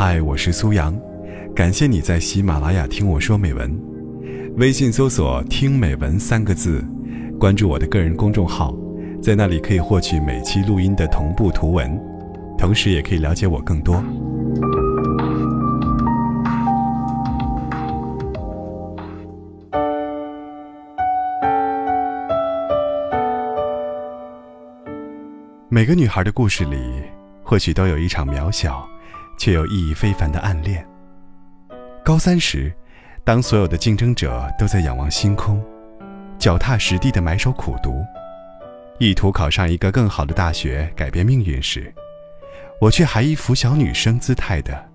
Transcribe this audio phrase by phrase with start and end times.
[0.00, 0.96] 嗨，我是苏阳，
[1.56, 3.68] 感谢你在喜马拉雅听我说美文。
[4.56, 6.84] 微信搜索“听美文”三个字，
[7.36, 8.72] 关注我的个人公众号，
[9.20, 12.00] 在那里可以获取每期录音的同步图文，
[12.56, 14.00] 同时也可以了解我更多。
[25.68, 26.76] 每个女孩的故事里，
[27.42, 28.88] 或许都有一场渺小
[29.38, 30.86] 却又意义非凡的暗恋。
[32.04, 32.72] 高三时，
[33.24, 35.64] 当所有的竞争者都在仰望星空，
[36.38, 38.04] 脚踏实地的埋首苦读，
[38.98, 41.92] 意图考上一个更好的大学，改变命运时，
[42.80, 44.88] 我却还一副小女生姿态的，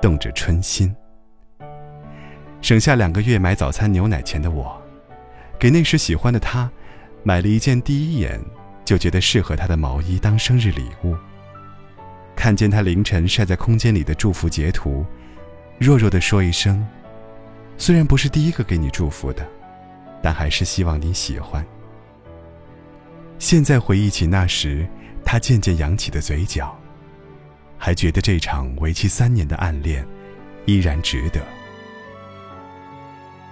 [0.00, 0.94] 动着春心。
[2.60, 4.80] 省下两个月买早餐牛奶钱的我，
[5.58, 6.70] 给那时喜欢的他，
[7.22, 8.40] 买了一件第一眼。
[8.84, 11.14] 就觉得适合他的毛衣当生日礼物。
[12.38, 15.04] 看见他凌晨晒在空间里的祝福截图，
[15.76, 16.86] 弱弱的说一声
[17.76, 19.44] ：“虽然不是第一个给你祝福的，
[20.22, 21.66] 但还是希望你喜欢。”
[23.40, 24.88] 现在回忆起那时
[25.24, 26.78] 他渐渐扬起的嘴角，
[27.76, 30.06] 还觉得这场为期三年的暗恋
[30.64, 31.42] 依然值得。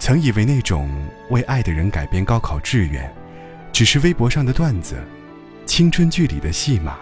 [0.00, 0.90] 曾以为那种
[1.30, 3.08] 为爱的人改变高考志愿，
[3.72, 4.96] 只是微博上的段子。
[5.66, 6.98] 青春剧里的戏码，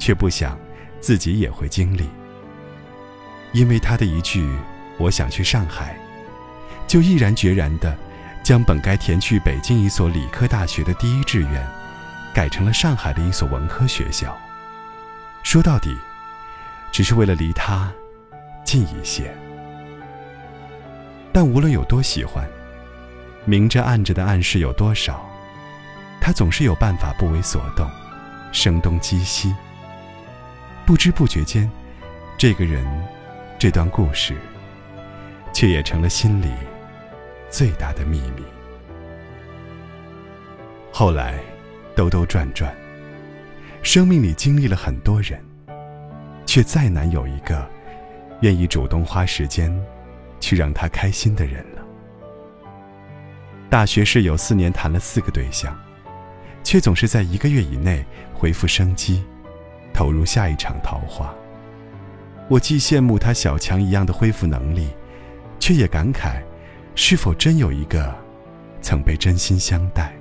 [0.00, 0.58] 却不想
[1.04, 2.08] 自己也会经历。
[3.52, 4.50] 因为他的一句
[4.96, 5.94] “我想去上海”，
[6.88, 7.94] 就毅然决然地
[8.42, 11.66] 将本该填去北京一所理科大学的第一志愿，
[12.32, 14.34] 改成了上海的一所文科学校。
[15.42, 15.94] 说到底，
[16.90, 17.92] 只是为了离他
[18.64, 19.30] 近一些。
[21.34, 22.48] 但无论有多喜欢，
[23.44, 25.22] 明着暗着的暗示有多少。
[26.18, 27.86] 他总是有办法不为所动，
[28.52, 29.54] 声东击西。
[30.86, 31.70] 不知不觉间，
[32.36, 32.84] 这个人，
[33.58, 34.36] 这段故事，
[35.52, 36.48] 却也成了心里
[37.48, 38.42] 最大的秘密。
[40.92, 41.38] 后来，
[41.96, 42.74] 兜兜转转，
[43.82, 45.42] 生命里经历了很多人，
[46.44, 47.66] 却再难有一个
[48.42, 49.74] 愿意主动花时间
[50.38, 51.82] 去让他开心的人了。
[53.70, 55.74] 大学室友四年谈了四个对象。
[56.64, 59.22] 却总是在一个月以内恢复生机，
[59.94, 61.34] 投入下一场桃花。
[62.50, 64.90] 我既羡慕他小强一样的恢复能力，
[65.58, 66.42] 却也感慨，
[66.94, 68.14] 是否真有一个
[68.82, 70.12] 曾被真心相待？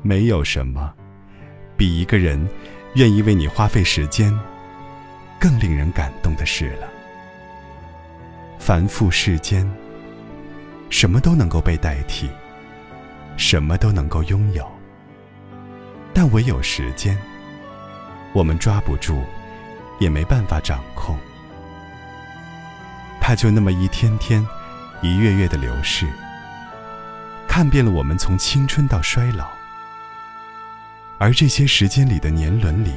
[0.00, 0.94] 没有什么
[1.76, 2.48] 比一个人
[2.94, 4.32] 愿意为你花费时间
[5.38, 6.88] 更令人感动的事了。
[8.58, 9.70] 凡复世间，
[10.88, 12.30] 什么都能够被代替。
[13.36, 14.64] 什么都能够拥有，
[16.12, 17.18] 但唯有时间，
[18.34, 19.22] 我们抓不住，
[20.00, 21.16] 也没办法掌控。
[23.20, 24.46] 它就那么一天天、
[25.00, 26.06] 一月月的流逝，
[27.48, 29.46] 看遍了我们从青春到衰老。
[31.16, 32.92] 而这些时间里的年轮里，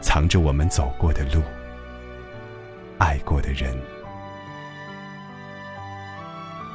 [0.00, 1.42] 藏着我们走过的路，
[2.98, 3.76] 爱过的人。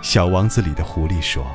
[0.02, 1.46] 小王子里的狐狸说。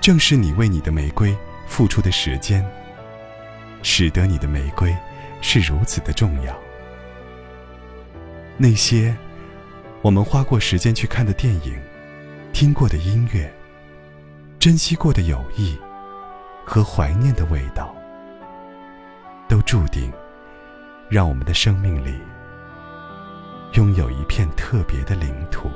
[0.00, 1.36] 正是你为你的玫瑰
[1.66, 2.64] 付出的时间，
[3.82, 4.94] 使得你的玫瑰
[5.40, 6.56] 是如此的重要。
[8.56, 9.16] 那些
[10.02, 11.80] 我们花过时间去看的电影、
[12.52, 13.52] 听过的音乐、
[14.58, 15.78] 珍惜过的友谊
[16.64, 17.94] 和怀念的味道，
[19.48, 20.12] 都注定
[21.08, 22.18] 让我们的生命里
[23.74, 25.70] 拥有一片特别的领土。